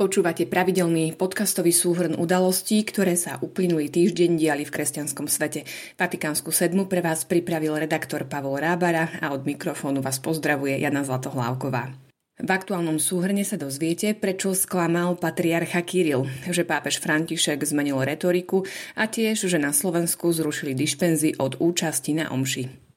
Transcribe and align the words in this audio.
Počúvate 0.00 0.48
pravidelný 0.48 1.12
podcastový 1.12 1.76
súhrn 1.76 2.16
udalostí, 2.16 2.80
ktoré 2.88 3.20
sa 3.20 3.36
uplynulý 3.44 3.92
týždeň 3.92 4.40
diali 4.40 4.64
v 4.64 4.72
kresťanskom 4.72 5.28
svete. 5.28 5.68
Vatikánsku 6.00 6.48
sedmu 6.48 6.88
pre 6.88 7.04
vás 7.04 7.28
pripravil 7.28 7.76
redaktor 7.76 8.24
Pavol 8.24 8.64
Rábara 8.64 9.12
a 9.20 9.28
od 9.36 9.44
mikrofónu 9.44 10.00
vás 10.00 10.16
pozdravuje 10.16 10.80
Jana 10.80 11.04
Zlatohlávková. 11.04 11.92
V 12.40 12.48
aktuálnom 12.48 12.96
súhrne 12.96 13.44
sa 13.44 13.60
dozviete, 13.60 14.16
prečo 14.16 14.56
sklamal 14.56 15.20
patriarcha 15.20 15.84
Kiril, 15.84 16.24
že 16.48 16.64
pápež 16.64 16.96
František 16.96 17.60
zmenil 17.60 18.00
retoriku 18.00 18.64
a 18.96 19.04
tiež, 19.04 19.52
že 19.52 19.60
na 19.60 19.76
Slovensku 19.76 20.32
zrušili 20.32 20.72
dišpenzy 20.72 21.36
od 21.36 21.60
účasti 21.60 22.16
na 22.16 22.32
omši. 22.32 22.89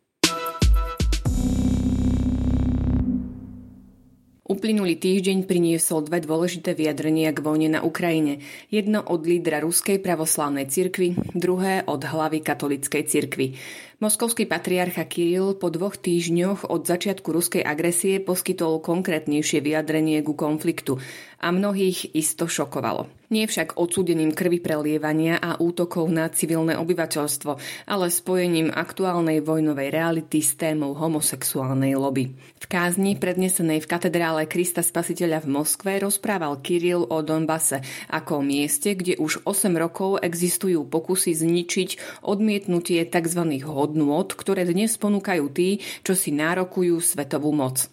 Uplynulý 4.44 5.00
týždeň 5.00 5.48
priniesol 5.48 6.04
dve 6.04 6.20
dôležité 6.20 6.76
vyjadrenia 6.76 7.32
k 7.32 7.40
vojne 7.40 7.72
na 7.72 7.80
Ukrajine. 7.80 8.44
Jedno 8.68 9.00
od 9.00 9.24
lídra 9.24 9.64
Ruskej 9.64 10.04
pravoslávnej 10.04 10.68
cirkvi, 10.68 11.16
druhé 11.32 11.88
od 11.88 12.04
hlavy 12.04 12.44
katolíckej 12.44 13.08
cirkvi. 13.08 13.56
Moskovský 14.04 14.44
patriarcha 14.44 15.08
Kiril 15.08 15.56
po 15.56 15.72
dvoch 15.72 15.96
týždňoch 15.96 16.68
od 16.68 16.84
začiatku 16.84 17.24
ruskej 17.24 17.64
agresie 17.64 18.20
poskytol 18.20 18.84
konkrétnejšie 18.84 19.64
vyjadrenie 19.64 20.20
ku 20.28 20.36
konfliktu 20.36 21.00
a 21.40 21.56
mnohých 21.56 22.12
isto 22.12 22.44
šokovalo. 22.44 23.08
Nie 23.32 23.48
však 23.48 23.80
odsúdením 23.80 24.36
krvi 24.36 24.60
prelievania 24.60 25.40
a 25.40 25.56
útokov 25.58 26.12
na 26.12 26.28
civilné 26.30 26.76
obyvateľstvo, 26.78 27.52
ale 27.90 28.12
spojením 28.12 28.70
aktuálnej 28.70 29.40
vojnovej 29.42 29.90
reality 29.90 30.44
s 30.44 30.54
témou 30.60 30.94
homosexuálnej 30.94 31.96
lobby. 31.98 32.36
V 32.60 32.66
kázni 32.68 33.16
prednesenej 33.18 33.82
v 33.84 33.90
katedrále 33.90 34.46
Krista 34.46 34.86
Spasiteľa 34.86 35.48
v 35.48 35.52
Moskve 35.64 35.98
rozprával 36.04 36.60
Kiril 36.60 37.08
o 37.08 37.24
Donbase 37.24 37.82
ako 38.12 38.40
o 38.40 38.46
mieste, 38.46 38.94
kde 38.94 39.18
už 39.18 39.48
8 39.48 39.74
rokov 39.80 40.22
existujú 40.22 40.86
pokusy 40.86 41.34
zničiť 41.34 42.22
odmietnutie 42.28 43.02
tzv. 43.08 43.42
hodnot 43.64 43.93
hodnôt, 43.94 44.26
ktoré 44.26 44.66
dnes 44.66 44.98
ponúkajú 44.98 45.46
tí, 45.54 45.78
čo 46.02 46.18
si 46.18 46.34
nárokujú 46.34 46.98
svetovú 46.98 47.54
moc. 47.54 47.86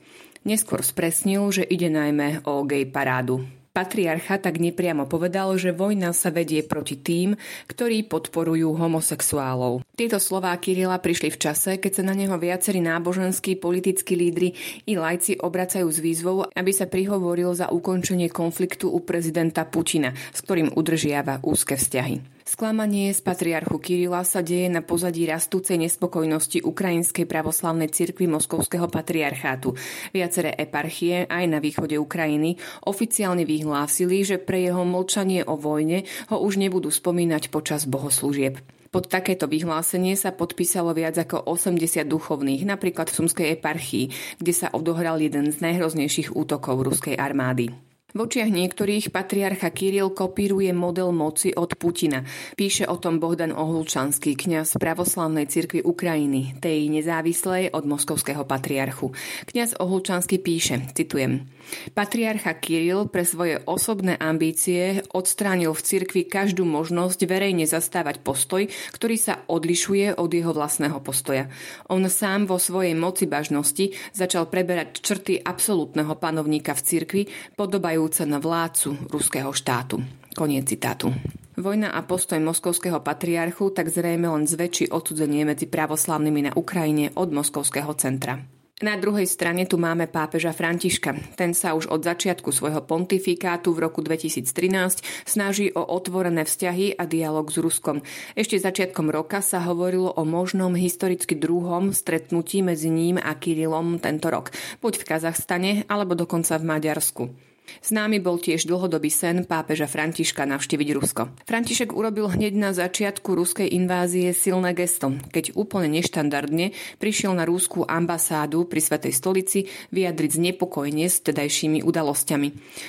Neskôr 0.49 0.81
spresnil, 0.81 1.45
že 1.53 1.69
ide 1.69 1.93
najmä 1.93 2.49
o 2.49 2.65
gay 2.65 2.89
parádu. 2.89 3.45
Patriarcha 3.71 4.41
tak 4.43 4.59
nepriamo 4.59 5.07
povedal, 5.07 5.55
že 5.55 5.71
vojna 5.71 6.11
sa 6.11 6.35
vedie 6.35 6.65
proti 6.67 6.99
tým, 6.99 7.39
ktorí 7.71 8.03
podporujú 8.09 8.75
homosexuálov. 8.75 9.87
Tieto 9.95 10.19
slová 10.19 10.51
Kirila 10.59 10.99
prišli 10.99 11.31
v 11.31 11.39
čase, 11.39 11.71
keď 11.79 12.01
sa 12.01 12.03
na 12.03 12.19
neho 12.19 12.35
viacerí 12.35 12.83
náboženskí 12.83 13.63
politickí 13.63 14.19
lídry 14.19 14.59
i 14.91 14.99
lajci 14.99 15.39
obracajú 15.39 15.87
s 15.87 16.03
výzvou, 16.03 16.51
aby 16.51 16.73
sa 16.75 16.91
prihovoril 16.91 17.55
za 17.55 17.71
ukončenie 17.71 18.27
konfliktu 18.27 18.91
u 18.91 18.99
prezidenta 19.07 19.63
Putina, 19.63 20.19
s 20.35 20.43
ktorým 20.43 20.75
udržiava 20.75 21.39
úzke 21.47 21.79
vzťahy. 21.79 22.40
Sklamanie 22.51 23.15
z 23.15 23.23
patriarchu 23.23 23.79
Kirila 23.79 24.27
sa 24.27 24.43
deje 24.43 24.67
na 24.67 24.83
pozadí 24.83 25.23
rastúcej 25.23 25.79
nespokojnosti 25.87 26.67
Ukrajinskej 26.67 27.23
pravoslavnej 27.23 27.95
cirkvi 27.95 28.27
Moskovského 28.27 28.91
patriarchátu. 28.91 29.79
Viaceré 30.11 30.59
eparchie 30.59 31.31
aj 31.31 31.47
na 31.47 31.63
východe 31.63 31.95
Ukrajiny 31.95 32.59
oficiálne 32.83 33.47
vyhlásili, 33.47 34.27
že 34.27 34.43
pre 34.43 34.67
jeho 34.67 34.83
mlčanie 34.83 35.47
o 35.47 35.55
vojne 35.55 36.11
ho 36.35 36.43
už 36.43 36.59
nebudú 36.59 36.91
spomínať 36.91 37.55
počas 37.55 37.87
bohoslúžieb. 37.87 38.59
Pod 38.91 39.07
takéto 39.07 39.47
vyhlásenie 39.47 40.19
sa 40.19 40.35
podpísalo 40.35 40.91
viac 40.91 41.23
ako 41.23 41.47
80 41.55 42.03
duchovných, 42.03 42.67
napríklad 42.67 43.15
v 43.15 43.17
Sumskej 43.23 43.47
eparchii, 43.63 44.11
kde 44.43 44.51
sa 44.51 44.75
odohral 44.75 45.23
jeden 45.23 45.55
z 45.55 45.63
najhroznejších 45.63 46.35
útokov 46.35 46.83
ruskej 46.83 47.15
armády. 47.15 47.90
V 48.11 48.27
očiach 48.27 48.51
niektorých 48.51 49.15
patriarcha 49.15 49.71
Kiril 49.71 50.11
kopíruje 50.11 50.75
model 50.75 51.15
moci 51.15 51.55
od 51.55 51.79
Putina. 51.79 52.27
Píše 52.59 52.91
o 52.91 52.99
tom 52.99 53.23
Bohdan 53.23 53.55
Ohulčanský, 53.55 54.35
kňaz 54.35 54.83
pravoslavnej 54.83 55.47
cirkvi 55.47 55.87
Ukrajiny, 55.87 56.59
tej 56.59 56.91
nezávislej 56.91 57.71
od 57.71 57.87
moskovského 57.87 58.43
patriarchu. 58.43 59.15
Kňaz 59.47 59.79
Ohulčanský 59.79 60.43
píše, 60.43 60.91
citujem, 60.91 61.47
Patriarcha 61.95 62.55
Kiril 62.59 63.07
pre 63.09 63.23
svoje 63.23 63.63
osobné 63.65 64.19
ambície 64.19 65.03
odstránil 65.15 65.73
v 65.75 65.85
cirkvi 65.85 66.23
každú 66.27 66.67
možnosť 66.67 67.27
verejne 67.27 67.65
zastávať 67.67 68.23
postoj, 68.23 68.67
ktorý 68.95 69.17
sa 69.17 69.45
odlišuje 69.47 70.19
od 70.19 70.31
jeho 70.31 70.51
vlastného 70.51 70.99
postoja. 71.03 71.47
On 71.87 72.03
sám 72.11 72.51
vo 72.51 72.59
svojej 72.59 72.95
moci 72.99 73.31
bažnosti 73.31 73.95
začal 74.11 74.51
preberať 74.51 74.99
črty 75.01 75.39
absolútneho 75.41 76.15
panovníka 76.19 76.75
v 76.75 76.83
cirkvi, 76.83 77.23
podobajú 77.55 78.00
vzťahujúce 78.01 78.25
na 78.25 78.41
vládcu 78.41 79.13
ruského 79.13 79.53
štátu. 79.53 80.01
Koniec 80.33 80.73
citátu. 80.73 81.13
Vojna 81.61 81.93
a 81.93 82.01
postoj 82.01 82.41
moskovského 82.41 82.97
patriarchu 83.05 83.69
tak 83.77 83.93
zrejme 83.93 84.25
len 84.25 84.49
zväčší 84.49 84.89
odsudzenie 84.89 85.45
medzi 85.45 85.69
pravoslavnými 85.69 86.49
na 86.49 86.53
Ukrajine 86.57 87.13
od 87.13 87.29
moskovského 87.29 87.93
centra. 88.01 88.41
Na 88.81 88.97
druhej 88.97 89.29
strane 89.29 89.69
tu 89.69 89.77
máme 89.77 90.09
pápeža 90.09 90.57
Františka. 90.57 91.13
Ten 91.37 91.53
sa 91.53 91.77
už 91.77 91.93
od 91.93 92.01
začiatku 92.01 92.49
svojho 92.49 92.81
pontifikátu 92.81 93.77
v 93.77 93.85
roku 93.85 94.01
2013 94.01 95.29
snaží 95.29 95.69
o 95.77 95.85
otvorené 95.85 96.49
vzťahy 96.49 96.97
a 96.97 97.05
dialog 97.05 97.53
s 97.53 97.61
Ruskom. 97.61 98.01
Ešte 98.33 98.57
začiatkom 98.57 99.13
roka 99.13 99.45
sa 99.45 99.61
hovorilo 99.69 100.17
o 100.17 100.25
možnom 100.25 100.73
historicky 100.73 101.37
druhom 101.37 101.93
stretnutí 101.93 102.65
medzi 102.65 102.89
ním 102.89 103.21
a 103.21 103.37
Kirilom 103.37 104.01
tento 104.01 104.33
rok, 104.33 104.49
buď 104.81 104.97
v 104.97 105.05
Kazachstane 105.05 105.73
alebo 105.85 106.17
dokonca 106.17 106.57
v 106.57 106.65
Maďarsku. 106.65 107.50
Známy 107.81 108.19
bol 108.19 108.43
tiež 108.43 108.67
dlhodobý 108.67 109.09
sen 109.09 109.47
pápeža 109.47 109.87
Františka 109.87 110.45
navštíviť 110.45 110.89
Rusko. 110.97 111.23
František 111.47 111.95
urobil 111.95 112.29
hneď 112.29 112.53
na 112.59 112.71
začiatku 112.75 113.33
ruskej 113.33 113.71
invázie 113.71 114.35
silné 114.35 114.75
gesto, 114.75 115.15
keď 115.31 115.55
úplne 115.55 116.03
neštandardne 116.03 116.75
prišiel 116.99 117.33
na 117.39 117.47
rúskú 117.47 117.87
ambasádu 117.87 118.67
pri 118.67 118.81
Svetej 118.83 119.15
stolici 119.15 119.59
vyjadriť 119.95 120.31
znepokojenie 120.37 121.07
s 121.07 121.23
tedajšími 121.23 121.87
udalosťami. 121.87 122.49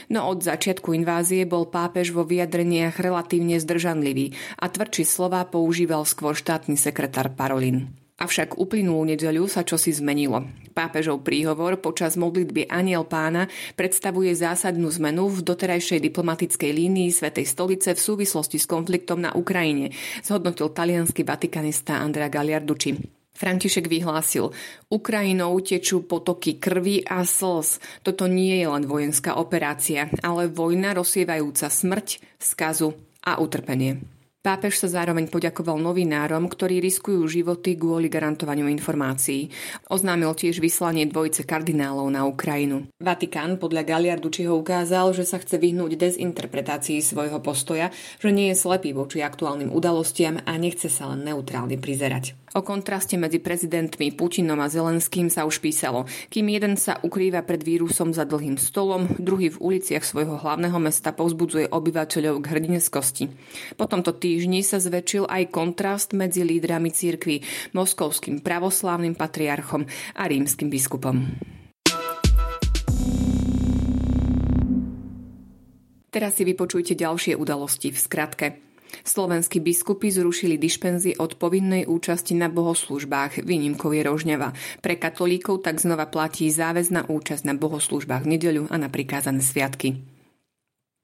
No 0.09 0.27
od 0.27 0.41
začiatku 0.41 0.97
invázie 0.97 1.45
bol 1.45 1.69
pápež 1.69 2.11
vo 2.11 2.25
vyjadreniach 2.25 2.97
relatívne 2.97 3.61
zdržanlivý 3.61 4.33
a 4.57 4.65
tvrdší 4.67 5.05
slova 5.05 5.45
používal 5.45 6.03
skôr 6.09 6.33
štátny 6.33 6.75
sekretár 6.75 7.31
Parolin. 7.37 8.00
Avšak 8.21 8.61
uplynulú 8.61 9.09
nedeľu 9.09 9.49
sa 9.49 9.65
čosi 9.65 9.89
zmenilo. 9.89 10.45
Pápežov 10.77 11.25
príhovor 11.25 11.81
počas 11.81 12.13
modlitby 12.21 12.69
Aniel 12.69 13.09
pána 13.09 13.49
predstavuje 13.73 14.29
zásadnú 14.37 14.93
zmenu 15.01 15.25
v 15.25 15.41
doterajšej 15.41 15.97
diplomatickej 16.05 16.69
línii 16.69 17.09
Svetej 17.09 17.49
stolice 17.49 17.97
v 17.97 18.03
súvislosti 18.05 18.61
s 18.61 18.69
konfliktom 18.69 19.25
na 19.25 19.33
Ukrajine, 19.33 19.89
zhodnotil 20.21 20.69
talianský 20.69 21.25
vatikanista 21.25 21.97
Andrea 21.97 22.29
Galiarducci. 22.29 23.01
František 23.33 23.89
vyhlásil, 23.89 24.53
Ukrajinou 24.93 25.57
tečú 25.65 26.05
potoky 26.05 26.61
krvi 26.61 27.01
a 27.01 27.25
slz. 27.25 27.81
Toto 28.05 28.29
nie 28.29 28.61
je 28.61 28.69
len 28.69 28.85
vojenská 28.85 29.33
operácia, 29.33 30.13
ale 30.21 30.45
vojna 30.45 30.93
rozsievajúca 30.93 31.73
smrť, 31.73 32.21
skazu 32.37 32.93
a 33.25 33.41
utrpenie. 33.41 34.10
Pápež 34.41 34.81
sa 34.81 34.89
zároveň 34.89 35.29
poďakoval 35.29 35.77
novinárom, 35.77 36.49
ktorí 36.49 36.81
riskujú 36.81 37.29
životy 37.29 37.77
kvôli 37.77 38.09
garantovaniu 38.09 38.65
informácií. 38.73 39.53
Oznámil 39.85 40.33
tiež 40.33 40.57
vyslanie 40.57 41.05
dvojice 41.05 41.45
kardinálov 41.45 42.09
na 42.09 42.25
Ukrajinu. 42.25 42.89
Vatikán 42.97 43.61
podľa 43.61 43.85
Galiardučiho 43.85 44.57
ukázal, 44.57 45.13
že 45.13 45.29
sa 45.29 45.37
chce 45.37 45.61
vyhnúť 45.61 45.93
dezinterpretácii 45.93 47.05
svojho 47.05 47.37
postoja, 47.37 47.93
že 48.17 48.33
nie 48.33 48.49
je 48.49 48.57
slepý 48.57 48.97
voči 48.97 49.21
aktuálnym 49.21 49.69
udalostiam 49.69 50.41
a 50.41 50.57
nechce 50.57 50.89
sa 50.89 51.13
len 51.13 51.21
neutrálne 51.21 51.77
prizerať. 51.77 52.33
O 52.51 52.59
kontraste 52.59 53.15
medzi 53.15 53.39
prezidentmi 53.39 54.11
Putinom 54.11 54.59
a 54.59 54.67
Zelenským 54.67 55.31
sa 55.31 55.47
už 55.47 55.63
písalo. 55.63 56.03
Kým 56.27 56.51
jeden 56.51 56.75
sa 56.75 56.99
ukrýva 56.99 57.47
pred 57.47 57.63
vírusom 57.63 58.11
za 58.11 58.27
dlhým 58.27 58.59
stolom, 58.59 59.07
druhý 59.15 59.55
v 59.55 59.61
uliciach 59.71 60.03
svojho 60.03 60.35
hlavného 60.35 60.75
mesta 60.75 61.15
povzbudzuje 61.15 61.71
obyvateľov 61.71 62.43
k 62.43 62.49
hrdinskosti. 62.51 63.31
Po 63.79 63.87
tomto 63.87 64.11
týždni 64.11 64.67
sa 64.67 64.83
zväčšil 64.83 65.31
aj 65.31 65.47
kontrast 65.47 66.11
medzi 66.11 66.43
lídrami 66.43 66.91
církvy, 66.91 67.39
moskovským 67.71 68.43
pravoslávnym 68.43 69.15
patriarchom 69.15 69.87
a 70.19 70.27
rímským 70.27 70.67
biskupom. 70.67 71.31
Teraz 76.11 76.35
si 76.35 76.43
vypočujte 76.43 76.99
ďalšie 76.99 77.39
udalosti 77.39 77.95
v 77.95 77.97
skratke. 77.97 78.70
Slovenskí 79.07 79.63
biskupy 79.63 80.11
zrušili 80.11 80.59
dišpenzy 80.59 81.15
od 81.17 81.39
povinnej 81.39 81.87
účasti 81.87 82.35
na 82.35 82.51
bohoslužbách, 82.51 83.43
výnimkou 83.43 83.91
je 83.95 84.01
Rožňava. 84.03 84.51
Pre 84.83 84.95
katolíkov 84.99 85.63
tak 85.63 85.79
znova 85.79 86.07
platí 86.11 86.51
záväzná 86.51 87.07
účasť 87.07 87.43
na 87.47 87.55
bohoslužbách 87.55 88.23
v 88.27 88.31
nedeľu 88.37 88.63
a 88.71 88.75
na 88.75 88.91
prikázané 88.91 89.39
sviatky. 89.39 90.01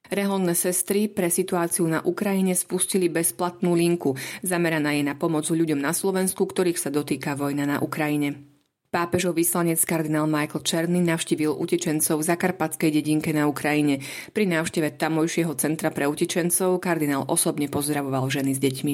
Reholné 0.08 0.56
sestry 0.56 1.12
pre 1.12 1.28
situáciu 1.28 1.84
na 1.84 2.00
Ukrajine 2.00 2.56
spustili 2.56 3.12
bezplatnú 3.12 3.76
linku. 3.76 4.16
Zameraná 4.40 4.96
je 4.96 5.04
na 5.04 5.20
pomoc 5.20 5.44
ľuďom 5.52 5.84
na 5.84 5.92
Slovensku, 5.92 6.48
ktorých 6.48 6.80
sa 6.80 6.88
dotýka 6.88 7.36
vojna 7.36 7.68
na 7.68 7.78
Ukrajine. 7.84 8.57
Pápežov 8.88 9.36
vyslanec 9.36 9.84
kardinál 9.84 10.32
Michael 10.32 10.64
Černy 10.64 11.04
navštívil 11.04 11.52
utečencov 11.52 12.24
v 12.24 12.28
zakarpatskej 12.32 12.96
dedinke 12.96 13.36
na 13.36 13.44
Ukrajine. 13.44 14.00
Pri 14.32 14.48
návšteve 14.48 14.96
tamojšieho 14.96 15.60
centra 15.60 15.92
pre 15.92 16.08
utečencov 16.08 16.80
kardinál 16.80 17.28
osobne 17.28 17.68
pozdravoval 17.68 18.32
ženy 18.32 18.56
s 18.56 18.64
deťmi. 18.64 18.94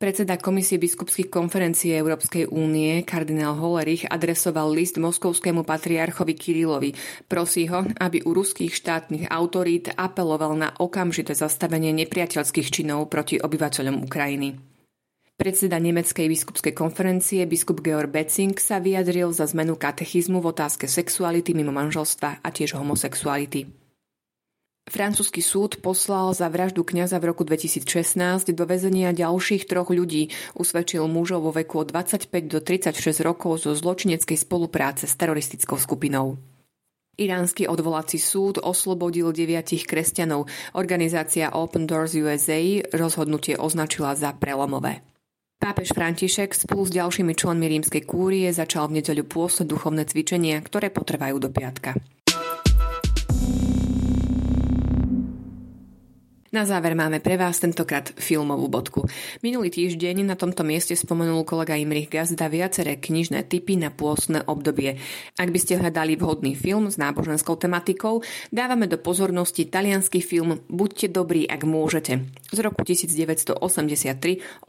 Predseda 0.00 0.40
Komisie 0.40 0.80
biskupských 0.80 1.28
konferencií 1.28 1.92
Európskej 1.92 2.48
únie 2.48 3.04
kardinál 3.04 3.60
Hollerich 3.60 4.08
adresoval 4.08 4.72
list 4.72 4.96
moskovskému 4.96 5.68
patriarchovi 5.68 6.32
Kirilovi. 6.32 6.96
Prosí 7.28 7.68
ho, 7.68 7.84
aby 8.00 8.24
u 8.24 8.32
ruských 8.32 8.72
štátnych 8.72 9.28
autorít 9.28 9.92
apeloval 10.00 10.56
na 10.56 10.72
okamžité 10.80 11.36
zastavenie 11.36 11.92
nepriateľských 11.92 12.72
činov 12.72 13.12
proti 13.12 13.36
obyvateľom 13.36 14.00
Ukrajiny. 14.00 14.73
Predseda 15.34 15.82
Nemeckej 15.82 16.30
biskupskej 16.30 16.78
konferencie 16.78 17.42
biskup 17.42 17.82
Georg 17.82 18.06
Betzing 18.06 18.54
sa 18.54 18.78
vyjadril 18.78 19.34
za 19.34 19.50
zmenu 19.50 19.74
katechizmu 19.74 20.38
v 20.38 20.54
otázke 20.54 20.86
sexuality 20.86 21.58
mimo 21.58 21.74
manželstva 21.74 22.38
a 22.38 22.48
tiež 22.54 22.78
homosexuality. 22.78 23.66
Francúzsky 24.86 25.42
súd 25.42 25.82
poslal 25.82 26.30
za 26.38 26.46
vraždu 26.46 26.86
kňaza 26.86 27.18
v 27.18 27.34
roku 27.34 27.42
2016 27.42 28.54
do 28.54 28.62
väzenia 28.62 29.10
ďalších 29.10 29.66
troch 29.66 29.90
ľudí. 29.90 30.30
Usvedčil 30.54 31.02
mužov 31.10 31.50
vo 31.50 31.50
veku 31.50 31.82
od 31.82 31.90
25 31.90 32.30
do 32.46 32.62
36 32.62 33.02
rokov 33.26 33.66
zo 33.66 33.74
zločineckej 33.74 34.38
spolupráce 34.38 35.10
s 35.10 35.18
teroristickou 35.18 35.82
skupinou. 35.82 36.38
Iránsky 37.18 37.66
odvolací 37.66 38.22
súd 38.22 38.62
oslobodil 38.62 39.34
deviatich 39.34 39.82
kresťanov. 39.82 40.46
Organizácia 40.78 41.50
Open 41.58 41.90
Doors 41.90 42.14
USA 42.14 42.86
rozhodnutie 42.94 43.58
označila 43.58 44.14
za 44.14 44.30
prelomové. 44.30 45.02
Pápež 45.64 45.96
František 45.96 46.52
spolu 46.52 46.84
s 46.84 46.92
ďalšími 46.92 47.32
členmi 47.32 47.64
rímskej 47.72 48.04
kúrie 48.04 48.52
začal 48.52 48.92
v 48.92 49.00
nedeľu 49.00 49.24
pôsobiť 49.24 49.72
duchovné 49.72 50.04
cvičenia, 50.04 50.60
ktoré 50.60 50.92
potrvajú 50.92 51.40
do 51.40 51.48
piatka. 51.48 51.96
Na 56.54 56.62
záver 56.62 56.94
máme 56.94 57.18
pre 57.18 57.34
vás 57.34 57.58
tentokrát 57.58 58.14
filmovú 58.14 58.70
bodku. 58.70 59.10
Minulý 59.42 59.74
týždeň 59.74 60.22
na 60.22 60.38
tomto 60.38 60.62
mieste 60.62 60.94
spomenul 60.94 61.42
kolega 61.42 61.74
Imrich 61.74 62.06
Gazda 62.06 62.46
viaceré 62.46 62.94
knižné 62.94 63.50
typy 63.50 63.74
na 63.74 63.90
pôstne 63.90 64.38
obdobie. 64.46 65.02
Ak 65.34 65.50
by 65.50 65.58
ste 65.58 65.82
hľadali 65.82 66.14
vhodný 66.14 66.54
film 66.54 66.86
s 66.86 66.94
náboženskou 66.94 67.58
tematikou, 67.58 68.22
dávame 68.54 68.86
do 68.86 69.02
pozornosti 69.02 69.66
talianský 69.66 70.22
film 70.22 70.62
Buďte 70.70 71.10
dobrí, 71.10 71.42
ak 71.42 71.66
môžete 71.66 72.22
z 72.54 72.58
roku 72.62 72.86
1983 72.86 73.58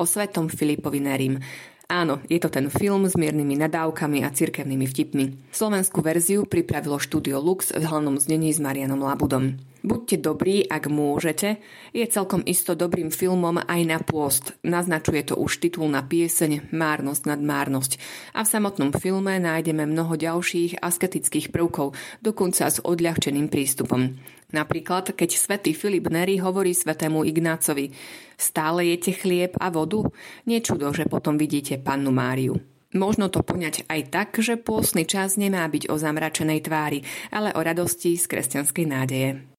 o 0.01 0.09
svetom 0.09 0.49
Filipovi 0.49 1.05
Nerim. 1.05 1.37
Áno, 1.85 2.17
je 2.25 2.41
to 2.41 2.49
ten 2.49 2.73
film 2.73 3.05
s 3.05 3.13
miernymi 3.13 3.61
nadávkami 3.61 4.25
a 4.25 4.33
cirkevnými 4.33 4.89
vtipmi. 4.89 5.53
Slovenskú 5.53 6.01
verziu 6.01 6.49
pripravilo 6.49 6.97
štúdio 6.97 7.37
Lux 7.37 7.69
v 7.69 7.85
hlavnom 7.85 8.17
znení 8.17 8.49
s 8.49 8.57
Marianom 8.57 9.05
Labudom. 9.05 9.74
Buďte 9.85 10.17
dobrí, 10.17 10.65
ak 10.65 10.89
môžete, 10.89 11.61
je 11.93 12.01
celkom 12.09 12.41
isto 12.41 12.73
dobrým 12.73 13.13
filmom 13.13 13.61
aj 13.61 13.81
na 13.85 14.01
pôst. 14.01 14.57
Naznačuje 14.65 15.21
to 15.29 15.37
už 15.37 15.61
titul 15.61 15.85
na 15.93 16.01
pieseň 16.01 16.73
Márnosť 16.73 17.29
nad 17.29 17.37
márnosť. 17.37 18.01
A 18.33 18.41
v 18.41 18.49
samotnom 18.49 18.89
filme 18.97 19.37
nájdeme 19.37 19.85
mnoho 19.85 20.17
ďalších 20.17 20.81
asketických 20.81 21.53
prvkov, 21.53 21.93
dokonca 22.17 22.65
s 22.65 22.81
odľahčeným 22.81 23.45
prístupom. 23.45 24.17
Napríklad, 24.49 25.13
keď 25.13 25.37
svätý 25.37 25.77
Filip 25.77 26.09
Neri 26.09 26.41
hovorí 26.41 26.73
svetému 26.73 27.21
Ignácovi 27.21 27.93
Stále 28.41 28.89
jete 28.89 29.13
chlieb 29.13 29.53
a 29.61 29.69
vodu? 29.69 30.01
Nečudo, 30.49 30.97
že 30.97 31.05
potom 31.05 31.37
vidíte 31.37 31.77
pannu 31.77 32.09
Máriu. 32.09 32.57
Možno 32.97 33.29
to 33.29 33.45
poňať 33.45 33.85
aj 33.85 34.01
tak, 34.09 34.29
že 34.41 34.57
pôsny 34.57 35.05
čas 35.05 35.37
nemá 35.37 35.61
byť 35.69 35.93
o 35.93 35.95
zamračenej 35.99 36.65
tvári, 36.65 37.05
ale 37.29 37.53
o 37.53 37.61
radosti 37.61 38.17
z 38.17 38.25
kresťanskej 38.25 38.85
nádeje. 38.89 39.54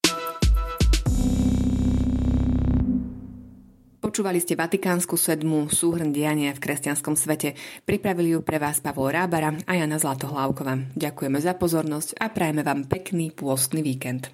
Počúvali 4.17 4.41
ste 4.41 4.57
Vatikánsku 4.57 5.13
sedmu 5.13 5.69
súhrn 5.69 6.09
diania 6.09 6.49
v 6.49 6.57
kresťanskom 6.57 7.13
svete. 7.13 7.53
Pripravili 7.85 8.33
ju 8.33 8.41
pre 8.41 8.57
vás 8.57 8.81
Pavol 8.81 9.13
Rábara 9.13 9.53
a 9.69 9.77
Jana 9.77 10.01
Zlatohlávková. 10.01 10.89
Ďakujeme 10.97 11.37
za 11.37 11.53
pozornosť 11.53 12.17
a 12.17 12.33
prajeme 12.33 12.65
vám 12.65 12.89
pekný 12.89 13.29
pôstny 13.29 13.85
víkend. 13.85 14.33